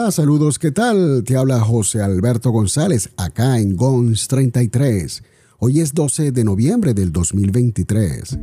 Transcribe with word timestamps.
Hola, 0.00 0.12
saludos, 0.12 0.58
¿qué 0.58 0.70
tal? 0.70 1.24
Te 1.24 1.36
habla 1.36 1.60
José 1.60 2.00
Alberto 2.00 2.52
González 2.52 3.10
acá 3.18 3.58
en 3.58 3.76
GONS 3.76 4.28
33. 4.28 5.22
Hoy 5.58 5.80
es 5.80 5.92
12 5.92 6.32
de 6.32 6.42
noviembre 6.42 6.94
del 6.94 7.12
2023. 7.12 8.38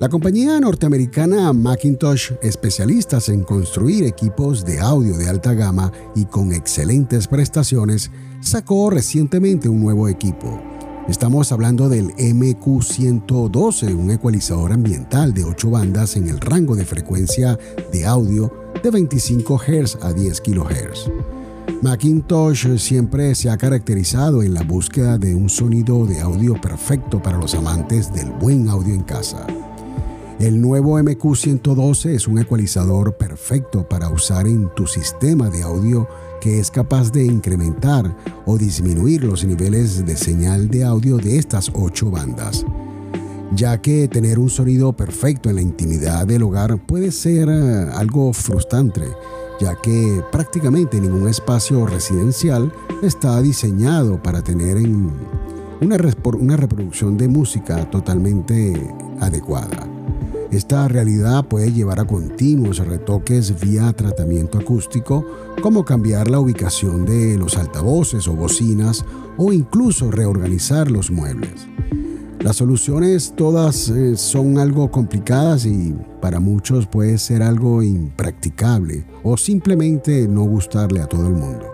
La 0.00 0.08
compañía 0.08 0.58
norteamericana 0.58 1.52
Macintosh, 1.52 2.32
especialistas 2.42 3.28
en 3.28 3.44
construir 3.44 4.02
equipos 4.02 4.64
de 4.64 4.80
audio 4.80 5.16
de 5.16 5.28
alta 5.28 5.54
gama 5.54 5.92
y 6.16 6.24
con 6.24 6.52
excelentes 6.52 7.28
prestaciones, 7.28 8.10
sacó 8.40 8.90
recientemente 8.90 9.68
un 9.68 9.80
nuevo 9.80 10.08
equipo. 10.08 10.60
Estamos 11.08 11.52
hablando 11.52 11.88
del 11.88 12.08
MQ112, 12.16 13.94
un 13.94 14.10
ecualizador 14.10 14.72
ambiental 14.72 15.32
de 15.32 15.44
8 15.44 15.70
bandas 15.70 16.16
en 16.16 16.28
el 16.28 16.40
rango 16.40 16.74
de 16.74 16.84
frecuencia 16.84 17.56
de 17.92 18.04
audio 18.04 18.65
de 18.82 18.90
25 18.90 19.58
Hz 19.58 19.98
a 20.02 20.12
10 20.12 20.40
kHz. 20.40 21.10
Macintosh 21.82 22.78
siempre 22.78 23.34
se 23.34 23.50
ha 23.50 23.56
caracterizado 23.56 24.42
en 24.42 24.54
la 24.54 24.62
búsqueda 24.62 25.18
de 25.18 25.34
un 25.34 25.48
sonido 25.48 26.06
de 26.06 26.20
audio 26.20 26.60
perfecto 26.60 27.22
para 27.22 27.38
los 27.38 27.54
amantes 27.54 28.12
del 28.12 28.30
buen 28.32 28.68
audio 28.68 28.94
en 28.94 29.02
casa. 29.02 29.46
El 30.38 30.60
nuevo 30.60 30.98
MQ112 30.98 32.10
es 32.10 32.28
un 32.28 32.38
ecualizador 32.38 33.16
perfecto 33.16 33.88
para 33.88 34.10
usar 34.10 34.46
en 34.46 34.68
tu 34.74 34.86
sistema 34.86 35.48
de 35.48 35.62
audio 35.62 36.08
que 36.40 36.60
es 36.60 36.70
capaz 36.70 37.10
de 37.10 37.24
incrementar 37.24 38.16
o 38.44 38.58
disminuir 38.58 39.24
los 39.24 39.44
niveles 39.44 40.04
de 40.04 40.16
señal 40.16 40.68
de 40.68 40.84
audio 40.84 41.16
de 41.16 41.38
estas 41.38 41.70
ocho 41.74 42.10
bandas 42.10 42.64
ya 43.54 43.80
que 43.80 44.08
tener 44.08 44.38
un 44.38 44.50
sonido 44.50 44.92
perfecto 44.92 45.48
en 45.48 45.56
la 45.56 45.62
intimidad 45.62 46.26
del 46.26 46.42
hogar 46.42 46.78
puede 46.78 47.12
ser 47.12 47.48
eh, 47.48 47.90
algo 47.94 48.32
frustrante, 48.32 49.02
ya 49.60 49.76
que 49.76 50.22
prácticamente 50.32 51.00
ningún 51.00 51.28
espacio 51.28 51.86
residencial 51.86 52.72
está 53.02 53.40
diseñado 53.40 54.22
para 54.22 54.42
tener 54.42 54.76
una, 54.76 55.96
una 56.40 56.56
reproducción 56.56 57.16
de 57.16 57.28
música 57.28 57.88
totalmente 57.90 58.74
adecuada. 59.20 59.86
Esta 60.50 60.86
realidad 60.86 61.44
puede 61.46 61.72
llevar 61.72 61.98
a 61.98 62.06
continuos 62.06 62.78
retoques 62.78 63.60
vía 63.60 63.92
tratamiento 63.92 64.58
acústico, 64.58 65.24
como 65.60 65.84
cambiar 65.84 66.30
la 66.30 66.38
ubicación 66.38 67.04
de 67.04 67.36
los 67.36 67.56
altavoces 67.56 68.28
o 68.28 68.34
bocinas 68.34 69.04
o 69.36 69.52
incluso 69.52 70.10
reorganizar 70.10 70.90
los 70.90 71.10
muebles. 71.10 71.66
Las 72.40 72.56
soluciones 72.56 73.32
todas 73.34 73.88
eh, 73.88 74.16
son 74.16 74.58
algo 74.58 74.90
complicadas 74.90 75.66
y 75.66 75.94
para 76.20 76.38
muchos 76.38 76.86
puede 76.86 77.18
ser 77.18 77.42
algo 77.42 77.82
impracticable 77.82 79.04
o 79.22 79.36
simplemente 79.36 80.28
no 80.28 80.44
gustarle 80.44 81.00
a 81.00 81.06
todo 81.06 81.26
el 81.26 81.34
mundo. 81.34 81.66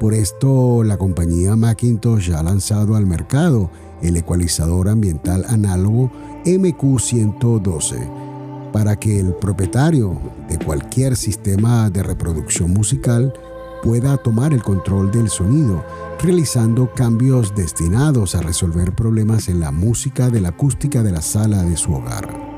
Por 0.00 0.14
esto 0.14 0.82
la 0.82 0.96
compañía 0.96 1.56
Macintosh 1.56 2.32
ha 2.32 2.42
lanzado 2.42 2.96
al 2.96 3.06
mercado 3.06 3.70
el 4.02 4.16
ecualizador 4.16 4.88
ambiental 4.88 5.44
análogo 5.48 6.10
MQ112 6.44 8.72
para 8.72 8.96
que 8.96 9.20
el 9.20 9.34
propietario 9.34 10.18
de 10.48 10.58
cualquier 10.58 11.16
sistema 11.16 11.90
de 11.90 12.02
reproducción 12.02 12.72
musical 12.72 13.32
pueda 13.82 14.16
tomar 14.16 14.52
el 14.52 14.62
control 14.62 15.10
del 15.10 15.28
sonido, 15.28 15.84
realizando 16.22 16.90
cambios 16.94 17.54
destinados 17.54 18.34
a 18.34 18.40
resolver 18.40 18.94
problemas 18.94 19.48
en 19.48 19.60
la 19.60 19.72
música 19.72 20.30
de 20.30 20.40
la 20.40 20.50
acústica 20.50 21.02
de 21.02 21.12
la 21.12 21.22
sala 21.22 21.62
de 21.62 21.76
su 21.76 21.92
hogar. 21.92 22.48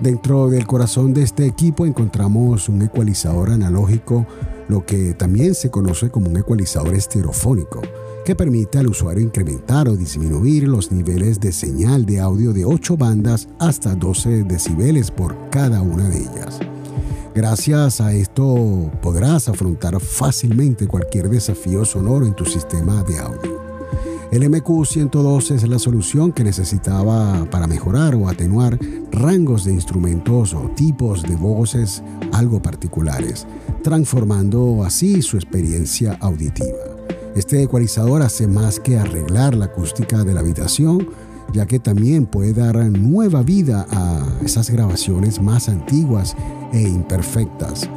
Dentro 0.00 0.50
del 0.50 0.66
corazón 0.66 1.14
de 1.14 1.22
este 1.22 1.46
equipo 1.46 1.86
encontramos 1.86 2.68
un 2.68 2.82
ecualizador 2.82 3.50
analógico, 3.50 4.26
lo 4.68 4.84
que 4.84 5.14
también 5.14 5.54
se 5.54 5.70
conoce 5.70 6.10
como 6.10 6.28
un 6.28 6.36
ecualizador 6.36 6.94
estereofónico, 6.94 7.80
que 8.24 8.34
permite 8.34 8.78
al 8.78 8.88
usuario 8.88 9.22
incrementar 9.22 9.88
o 9.88 9.96
disminuir 9.96 10.66
los 10.66 10.90
niveles 10.90 11.38
de 11.38 11.52
señal 11.52 12.04
de 12.04 12.18
audio 12.18 12.52
de 12.52 12.64
8 12.64 12.96
bandas 12.96 13.48
hasta 13.60 13.94
12 13.94 14.42
decibeles 14.42 15.10
por 15.10 15.50
cada 15.50 15.82
una 15.82 16.08
de 16.08 16.18
ellas. 16.18 16.58
Gracias 17.34 18.02
a 18.02 18.12
esto 18.12 18.90
podrás 19.00 19.48
afrontar 19.48 19.98
fácilmente 20.00 20.86
cualquier 20.86 21.30
desafío 21.30 21.82
sonoro 21.86 22.26
en 22.26 22.34
tu 22.34 22.44
sistema 22.44 23.02
de 23.04 23.18
audio. 23.20 23.62
El 24.30 24.42
MQ112 24.50 25.54
es 25.54 25.66
la 25.66 25.78
solución 25.78 26.32
que 26.32 26.44
necesitaba 26.44 27.46
para 27.50 27.66
mejorar 27.66 28.14
o 28.14 28.28
atenuar 28.28 28.78
rangos 29.10 29.64
de 29.64 29.72
instrumentos 29.72 30.52
o 30.52 30.70
tipos 30.76 31.22
de 31.22 31.36
voces 31.36 32.02
algo 32.32 32.60
particulares, 32.60 33.46
transformando 33.82 34.84
así 34.84 35.22
su 35.22 35.38
experiencia 35.38 36.18
auditiva. 36.20 36.78
Este 37.34 37.62
ecualizador 37.62 38.20
hace 38.20 38.46
más 38.46 38.78
que 38.78 38.98
arreglar 38.98 39.54
la 39.54 39.66
acústica 39.66 40.22
de 40.22 40.34
la 40.34 40.40
habitación, 40.40 41.08
ya 41.52 41.66
que 41.66 41.78
también 41.78 42.26
puede 42.26 42.52
dar 42.52 42.76
nueva 42.76 43.42
vida 43.42 43.86
a 43.90 44.26
esas 44.44 44.70
grabaciones 44.70 45.40
más 45.40 45.68
antiguas 45.68 46.36
e 46.72 46.80
imperfectas, 46.82 47.88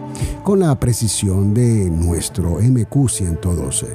con 0.44 0.60
la 0.60 0.80
precisión 0.80 1.54
de 1.54 1.90
nuestro 1.90 2.60
MQ112. 2.60 3.88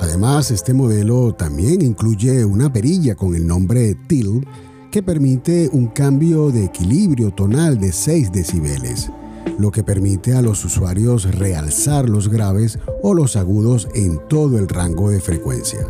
Además, 0.00 0.50
este 0.50 0.74
modelo 0.74 1.34
también 1.34 1.82
incluye 1.82 2.44
una 2.44 2.72
perilla 2.72 3.14
con 3.14 3.34
el 3.34 3.46
nombre 3.46 3.94
TIL 3.94 4.46
que 4.90 5.02
permite 5.02 5.68
un 5.72 5.88
cambio 5.88 6.50
de 6.50 6.64
equilibrio 6.64 7.32
tonal 7.32 7.78
de 7.78 7.92
6 7.92 8.32
decibeles 8.32 9.10
lo 9.58 9.70
que 9.70 9.84
permite 9.84 10.34
a 10.34 10.42
los 10.42 10.64
usuarios 10.64 11.32
realzar 11.36 12.08
los 12.08 12.28
graves 12.28 12.78
o 13.02 13.14
los 13.14 13.36
agudos 13.36 13.88
en 13.94 14.20
todo 14.28 14.58
el 14.58 14.68
rango 14.68 15.10
de 15.10 15.20
frecuencias. 15.20 15.86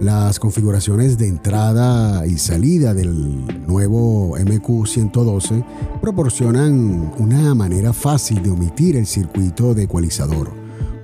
Las 0.00 0.38
configuraciones 0.38 1.18
de 1.18 1.28
entrada 1.28 2.26
y 2.26 2.36
salida 2.38 2.94
del 2.94 3.46
nuevo 3.66 4.36
MQ112 4.36 5.64
proporcionan 6.00 7.12
una 7.18 7.54
manera 7.54 7.92
fácil 7.92 8.42
de 8.42 8.50
omitir 8.50 8.96
el 8.96 9.06
circuito 9.06 9.72
de 9.72 9.84
ecualizador 9.84 10.52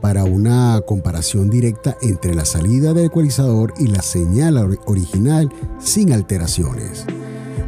para 0.01 0.25
una 0.25 0.81
comparación 0.87 1.51
directa 1.51 1.97
entre 2.03 2.35
la 2.35 2.45
salida 2.45 2.93
del 2.93 3.07
ecualizador 3.07 3.73
y 3.79 3.87
la 3.87 4.03
señal 4.03 4.79
original 4.87 5.51
sin 5.79 6.13
alteraciones. 6.13 7.07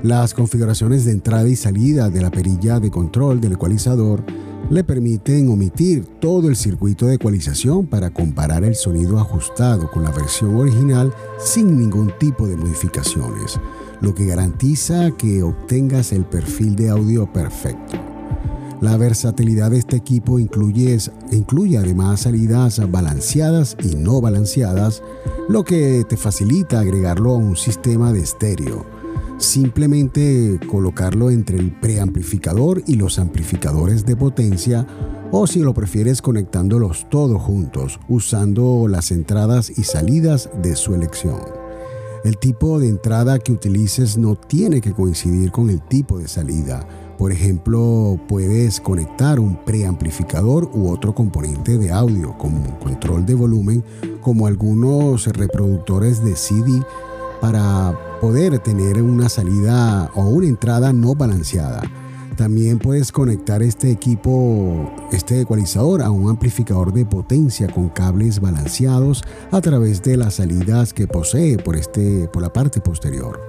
Las 0.02 0.34
configuraciones 0.34 1.04
de 1.04 1.12
entrada 1.12 1.48
y 1.48 1.54
salida 1.54 2.10
de 2.10 2.20
la 2.20 2.30
perilla 2.30 2.80
de 2.80 2.90
control 2.90 3.40
del 3.40 3.52
ecualizador 3.52 4.24
le 4.70 4.84
permiten 4.84 5.48
omitir 5.48 6.06
todo 6.20 6.48
el 6.48 6.56
circuito 6.56 7.06
de 7.06 7.14
ecualización 7.14 7.86
para 7.86 8.10
comparar 8.10 8.64
el 8.64 8.74
sonido 8.74 9.18
ajustado 9.18 9.90
con 9.90 10.04
la 10.04 10.10
versión 10.10 10.56
original 10.56 11.12
sin 11.38 11.78
ningún 11.78 12.12
tipo 12.18 12.46
de 12.46 12.56
modificaciones, 12.56 13.58
lo 14.00 14.14
que 14.14 14.26
garantiza 14.26 15.10
que 15.12 15.42
obtengas 15.42 16.12
el 16.12 16.24
perfil 16.24 16.76
de 16.76 16.90
audio 16.90 17.30
perfecto. 17.32 17.98
La 18.80 18.96
versatilidad 18.96 19.70
de 19.70 19.78
este 19.78 19.96
equipo 19.96 20.40
incluye, 20.40 20.98
incluye 21.30 21.78
además 21.78 22.22
salidas 22.22 22.80
balanceadas 22.90 23.76
y 23.82 23.94
no 23.94 24.20
balanceadas, 24.20 25.02
lo 25.48 25.64
que 25.64 26.04
te 26.08 26.16
facilita 26.16 26.80
agregarlo 26.80 27.32
a 27.32 27.36
un 27.36 27.56
sistema 27.56 28.12
de 28.12 28.20
estéreo 28.20 29.01
simplemente 29.42 30.58
colocarlo 30.68 31.30
entre 31.30 31.58
el 31.58 31.72
preamplificador 31.72 32.82
y 32.86 32.94
los 32.94 33.18
amplificadores 33.18 34.06
de 34.06 34.16
potencia 34.16 34.86
o 35.30 35.46
si 35.46 35.60
lo 35.60 35.74
prefieres 35.74 36.22
conectándolos 36.22 37.06
todos 37.10 37.40
juntos 37.40 37.98
usando 38.08 38.86
las 38.88 39.10
entradas 39.10 39.70
y 39.70 39.84
salidas 39.84 40.50
de 40.62 40.76
su 40.76 40.94
elección. 40.94 41.40
El 42.24 42.38
tipo 42.38 42.78
de 42.78 42.88
entrada 42.88 43.38
que 43.38 43.52
utilices 43.52 44.16
no 44.16 44.36
tiene 44.36 44.80
que 44.80 44.92
coincidir 44.92 45.50
con 45.50 45.70
el 45.70 45.82
tipo 45.82 46.18
de 46.18 46.28
salida. 46.28 46.86
Por 47.18 47.32
ejemplo, 47.32 48.20
puedes 48.28 48.80
conectar 48.80 49.40
un 49.40 49.56
preamplificador 49.64 50.70
u 50.72 50.88
otro 50.88 51.14
componente 51.14 51.78
de 51.78 51.90
audio 51.90 52.38
como 52.38 52.78
control 52.78 53.26
de 53.26 53.34
volumen 53.34 53.84
como 54.20 54.46
algunos 54.46 55.26
reproductores 55.26 56.22
de 56.22 56.36
CD 56.36 56.82
para 57.42 57.98
poder 58.20 58.60
tener 58.60 59.02
una 59.02 59.28
salida 59.28 60.08
o 60.14 60.28
una 60.28 60.46
entrada 60.46 60.92
no 60.92 61.16
balanceada. 61.16 61.82
También 62.36 62.78
puedes 62.78 63.10
conectar 63.10 63.64
este 63.64 63.90
equipo, 63.90 64.88
este 65.10 65.40
ecualizador, 65.40 66.02
a 66.02 66.10
un 66.12 66.30
amplificador 66.30 66.92
de 66.92 67.04
potencia 67.04 67.66
con 67.66 67.88
cables 67.88 68.40
balanceados 68.40 69.24
a 69.50 69.60
través 69.60 70.04
de 70.04 70.16
las 70.16 70.34
salidas 70.34 70.94
que 70.94 71.08
posee 71.08 71.58
por, 71.58 71.74
este, 71.74 72.28
por 72.28 72.42
la 72.42 72.52
parte 72.52 72.80
posterior. 72.80 73.40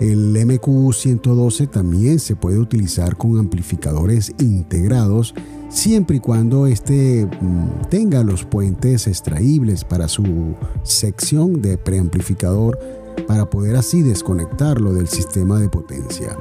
El 0.00 0.36
MQ112 0.36 1.70
también 1.70 2.18
se 2.18 2.36
puede 2.36 2.58
utilizar 2.58 3.16
con 3.16 3.38
amplificadores 3.38 4.32
integrados 4.38 5.34
siempre 5.70 6.16
y 6.16 6.20
cuando 6.20 6.66
este 6.66 7.26
mm, 7.26 7.88
tenga 7.88 8.22
los 8.22 8.44
puentes 8.44 9.06
extraíbles 9.06 9.84
para 9.84 10.08
su 10.08 10.54
sección 10.82 11.62
de 11.62 11.78
preamplificador 11.78 12.99
para 13.26 13.48
poder 13.48 13.76
así 13.76 14.02
desconectarlo 14.02 14.92
del 14.92 15.08
sistema 15.08 15.58
de 15.58 15.68
potencia. 15.68 16.36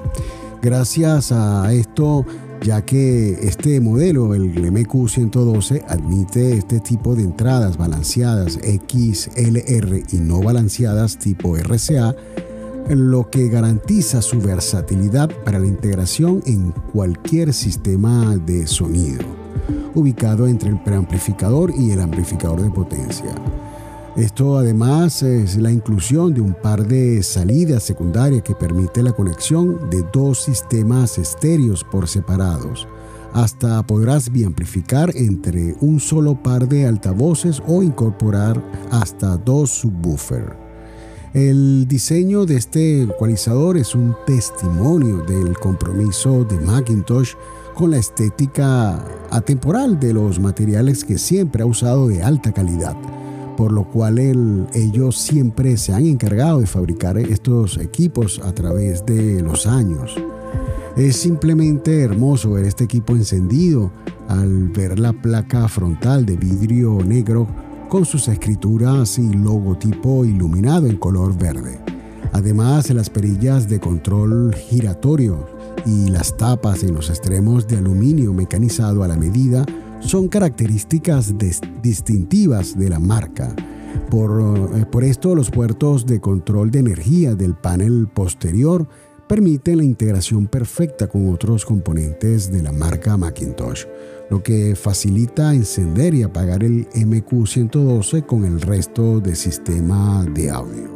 Gracias 0.61 1.31
a 1.31 1.71
esto 1.73 2.25
ya 2.61 2.81
que 2.81 3.31
este 3.41 3.79
modelo, 3.79 4.33
el 4.33 4.53
MQ112, 4.53 5.83
admite 5.87 6.57
este 6.57 6.79
tipo 6.79 7.15
de 7.15 7.23
entradas 7.23 7.77
balanceadas 7.77 8.59
XLR 8.61 10.03
y 10.11 10.17
no 10.17 10.41
balanceadas 10.41 11.17
tipo 11.17 11.55
RCA, 11.55 12.15
lo 12.89 13.29
que 13.29 13.47
garantiza 13.49 14.21
su 14.21 14.41
versatilidad 14.41 15.29
para 15.45 15.59
la 15.59 15.67
integración 15.67 16.41
en 16.45 16.71
cualquier 16.91 17.53
sistema 17.53 18.35
de 18.35 18.67
sonido, 18.67 19.23
ubicado 19.95 20.47
entre 20.47 20.69
el 20.69 20.81
preamplificador 20.81 21.71
y 21.77 21.91
el 21.91 22.01
amplificador 22.01 22.61
de 22.61 22.71
potencia. 22.71 23.35
Esto 24.17 24.57
además 24.57 25.21
es 25.21 25.55
la 25.57 25.71
inclusión 25.71 26.33
de 26.33 26.41
un 26.41 26.53
par 26.53 26.85
de 26.85 27.21
salidas 27.21 27.83
secundarias 27.83 28.41
que 28.41 28.55
permite 28.55 29.03
la 29.03 29.13
conexión 29.13 29.89
de 29.89 30.03
dos 30.11 30.39
sistemas 30.39 31.17
estéreos 31.17 31.83
por 31.83 32.07
separados. 32.07 32.87
Hasta 33.33 33.83
podrás 33.83 34.31
biamplificar 34.31 35.15
entre 35.15 35.75
un 35.79 35.99
solo 35.99 36.41
par 36.41 36.67
de 36.67 36.87
altavoces 36.87 37.61
o 37.67 37.83
incorporar 37.83 38.61
hasta 38.91 39.37
dos 39.37 39.69
subwoofers. 39.69 40.55
El 41.35 41.87
diseño 41.87 42.47
de 42.47 42.57
este 42.57 43.03
ecualizador 43.03 43.77
es 43.77 43.93
un 43.93 44.15
testimonio 44.25 45.17
del 45.17 45.57
compromiso 45.59 46.43
de 46.43 46.57
Macintosh 46.59 47.35
con 47.75 47.91
la 47.91 47.97
estética 47.97 49.05
atemporal 49.29 49.99
de 49.99 50.13
los 50.13 50.39
materiales 50.39 51.05
que 51.05 51.19
siempre 51.19 51.61
ha 51.61 51.67
usado 51.67 52.07
de 52.07 52.23
alta 52.23 52.51
calidad 52.51 52.97
por 53.59 53.73
lo 53.73 53.83
cual 53.83 54.19
ellos 54.73 55.17
siempre 55.17 55.75
se 55.75 55.91
han 55.91 56.05
encargado 56.05 56.61
de 56.61 56.65
fabricar 56.65 57.17
estos 57.17 57.77
equipos 57.77 58.39
a 58.45 58.53
través 58.53 59.05
de 59.05 59.41
los 59.41 59.67
años. 59.67 60.15
Es 60.95 61.17
simplemente 61.17 61.99
hermoso 61.99 62.51
ver 62.51 62.63
este 62.63 62.85
equipo 62.85 63.17
encendido 63.17 63.91
al 64.29 64.69
ver 64.69 64.97
la 64.97 65.11
placa 65.11 65.67
frontal 65.67 66.25
de 66.25 66.37
vidrio 66.37 66.99
negro 67.03 67.49
con 67.89 68.05
sus 68.05 68.29
escrituras 68.29 69.19
y 69.19 69.33
logotipo 69.33 70.23
iluminado 70.23 70.87
en 70.87 70.95
color 70.95 71.37
verde. 71.37 71.81
Además, 72.31 72.89
las 72.91 73.09
perillas 73.09 73.67
de 73.67 73.81
control 73.81 74.55
giratorio 74.55 75.45
y 75.85 76.09
las 76.09 76.37
tapas 76.37 76.83
en 76.83 76.93
los 76.93 77.09
extremos 77.09 77.67
de 77.67 77.75
aluminio 77.75 78.31
mecanizado 78.31 79.03
a 79.03 79.09
la 79.09 79.17
medida 79.17 79.65
son 79.99 80.27
características 80.27 81.33
distintivas 81.81 82.77
de 82.77 82.89
la 82.89 82.99
marca. 82.99 83.55
Por, 84.09 84.75
eh, 84.75 84.85
por, 84.91 85.03
esto, 85.03 85.35
los 85.35 85.49
puertos 85.49 86.05
de 86.05 86.19
control 86.19 86.71
de 86.71 86.79
energía 86.79 87.35
del 87.35 87.55
panel 87.55 88.07
posterior 88.07 88.87
permiten 89.29 89.77
la 89.77 89.83
integración 89.83 90.47
perfecta 90.47 91.07
con 91.07 91.31
otros 91.31 91.63
componentes 91.63 92.51
de 92.51 92.63
la 92.63 92.71
marca 92.71 93.15
Macintosh, 93.15 93.85
lo 94.31 94.41
que 94.41 94.75
facilita 94.75 95.53
encender 95.53 96.15
y 96.15 96.23
apagar 96.23 96.63
el 96.63 96.89
MQ112 96.89 98.25
con 98.25 98.43
el 98.43 98.59
resto 98.59 99.19
del 99.19 99.35
sistema 99.35 100.25
de 100.33 100.49
audio. 100.49 100.89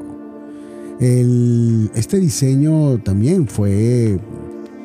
este 1.00 2.20
diseño 2.20 2.98
también 3.04 3.48
fue, 3.48 4.18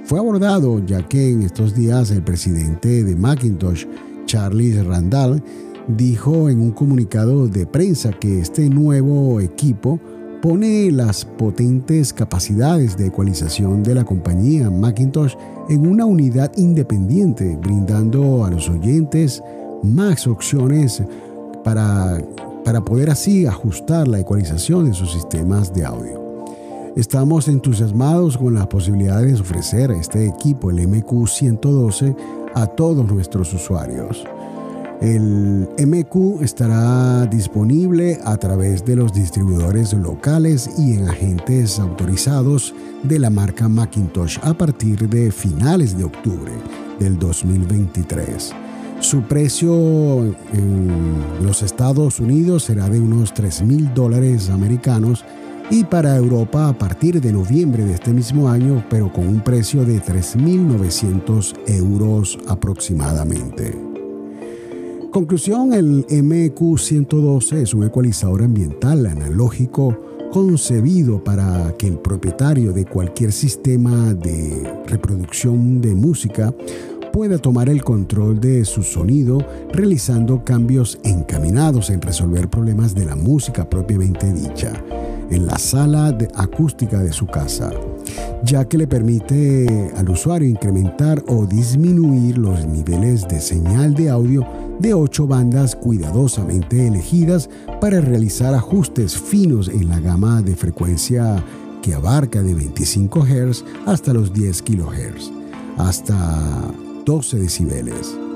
fue 0.05 0.19
abordado 0.19 0.85
ya 0.85 1.09
que 1.09 1.31
en 1.31 1.43
estos 1.43 1.75
días 1.75 2.11
el 2.11 2.23
presidente 2.23 3.03
de 3.03 3.17
Macintosh, 3.17 3.87
Charles 4.29 4.85
Randall, 4.87 5.43
dijo 5.89 6.51
en 6.51 6.61
un 6.61 6.73
comunicado 6.73 7.49
de 7.49 7.67
prensa 7.67 8.13
que 8.13 8.41
este 8.41 8.69
nuevo 8.69 9.41
equipo 9.41 9.99
pone 10.43 10.93
las 10.93 11.25
potentes 11.25 12.13
capacidades 12.13 12.97
de 12.97 13.07
ecualización 13.07 13.83
de 13.83 13.95
la 13.95 14.05
compañía 14.05 14.71
Macintosh 14.71 15.35
en 15.71 15.87
una 15.87 16.05
unidad 16.05 16.53
independiente, 16.57 17.59
brindando 17.61 18.45
a 18.45 18.51
los 18.51 18.69
oyentes 18.69 19.43
más 19.83 20.27
opciones 20.27 21.03
para, 21.65 22.23
para 22.65 22.85
poder 22.85 23.11
así 23.11 23.47
ajustar 23.47 24.07
la 24.07 24.21
ecualización 24.21 24.85
de 24.85 24.95
sus 24.95 25.11
sistemas 25.11 25.73
de 25.73 25.87
audio. 25.87 26.29
Estamos 26.97 27.49
entusiasmados 27.49 28.37
con 28.37 28.55
las 28.55 28.67
posibilidades 28.67 29.35
de 29.35 29.41
ofrecer 29.41 29.91
este 29.93 30.27
equipo, 30.27 30.71
el 30.71 30.81
MQ112, 30.81 32.17
a 32.61 32.67
todos 32.67 33.07
nuestros 33.07 33.53
usuarios. 33.55 34.25
El 35.01 35.69
MQ 35.79 36.43
estará 36.43 37.25
disponible 37.27 38.19
a 38.25 38.37
través 38.37 38.85
de 38.85 38.97
los 38.97 39.13
distribuidores 39.13 39.93
locales 39.93 40.69
y 40.77 40.95
en 40.95 41.09
agentes 41.09 41.79
autorizados 41.79 42.75
de 43.05 43.21
la 43.21 43.31
marca 43.31 43.69
Macintosh 43.69 44.39
a 44.43 44.55
partir 44.55 45.09
de 45.09 45.31
finales 45.31 45.97
de 45.97 46.03
octubre 46.03 46.51
del 46.99 47.17
2023. 47.17 48.53
Su 48.99 49.23
precio 49.23 50.25
en 50.53 51.23
los 51.45 51.63
Estados 51.63 52.19
Unidos 52.19 52.65
será 52.65 52.89
de 52.89 52.99
unos 52.99 53.33
3 53.35 53.63
mil 53.63 53.95
dólares 53.95 54.51
americanos 54.51 55.25
y 55.71 55.85
para 55.85 56.17
Europa 56.17 56.69
a 56.69 56.79
partir 56.79 57.21
de 57.21 57.33
noviembre 57.33 57.85
de 57.85 57.95
este 57.95 58.13
mismo 58.13 58.49
año, 58.49 58.85
pero 58.89 59.13
con 59.13 59.29
un 59.29 59.41
precio 59.41 59.85
de 59.85 60.01
3.900 60.01 61.55
euros 61.67 62.39
aproximadamente. 62.49 63.77
Conclusión, 65.11 65.73
el 65.73 66.07
MQ112 66.07 67.57
es 67.59 67.75
un 67.75 67.85
ecualizador 67.85 68.43
ambiental 68.43 69.07
analógico 69.07 69.97
concebido 70.33 71.23
para 71.23 71.75
que 71.79 71.89
el 71.89 71.99
propietario 71.99 72.73
de 72.73 72.85
cualquier 72.85 73.33
sistema 73.33 74.15
de 74.15 74.83
reproducción 74.87 75.81
de 75.81 75.95
música 75.95 76.55
pueda 77.13 77.39
tomar 77.39 77.69
el 77.69 77.83
control 77.83 78.39
de 78.39 78.65
su 78.65 78.83
sonido 78.83 79.39
realizando 79.73 80.45
cambios 80.45 80.99
encaminados 81.05 81.89
en 81.91 82.03
resolver 82.03 82.49
problemas 82.49 82.95
de 82.95 83.07
la 83.07 83.17
música 83.17 83.69
propiamente 83.69 84.31
dicha 84.33 84.85
en 85.31 85.47
la 85.47 85.59
sala 85.59 86.13
de 86.13 86.29
acústica 86.35 86.99
de 87.01 87.13
su 87.13 87.27
casa, 87.27 87.71
ya 88.45 88.65
que 88.65 88.79
le 88.79 88.87
permite 88.87 89.93
al 89.97 90.09
usuario 90.11 90.49
incrementar 90.49 91.23
o 91.29 91.47
disminuir 91.47 92.39
los 92.39 92.67
niveles 92.67 93.27
de 93.29 93.41
señal 93.41 93.95
de 93.95 94.11
audio 94.11 94.47
de 94.79 94.95
ocho 94.95 95.27
bandas 95.27 95.75
cuidadosamente 95.75 96.87
elegidas 96.87 97.51
para 97.81 98.01
realizar 98.01 98.55
ajustes 98.55 99.19
finos 99.19 99.69
en 99.69 99.89
la 99.89 100.01
gama 100.01 100.41
de 100.43 100.55
frecuencia 100.55 101.43
que 101.83 101.95
abarca 101.95 102.43
de 102.43 102.55
25 102.55 103.25
Hz 103.25 103.65
hasta 103.87 104.13
los 104.13 104.33
10 104.33 104.63
kHz, 104.63 105.31
hasta 105.77 106.73
12 107.05 107.39
decibeles. 107.39 108.28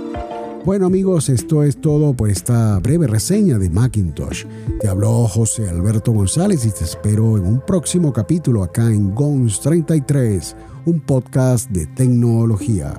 Bueno 0.65 0.87
amigos, 0.87 1.29
esto 1.29 1.65
es 1.65 1.81
todo 1.81 2.15
por 2.15 2.31
esta 2.31 2.79
breve 2.79 3.09
reseña 3.09 3.59
de 3.59 3.69
Macintosh. 3.69 4.45
Te 4.81 4.87
habló 4.87 5.27
José 5.27 5.69
Alberto 5.69 6.13
González 6.13 6.65
y 6.65 6.71
te 6.71 6.85
espero 6.85 7.37
en 7.37 7.47
un 7.47 7.61
próximo 7.67 8.13
capítulo 8.13 8.63
acá 8.63 8.87
en 8.87 9.13
GONS 9.13 9.61
33, 9.61 10.55
un 10.87 11.01
podcast 11.01 11.69
de 11.71 11.87
tecnología. 11.87 12.95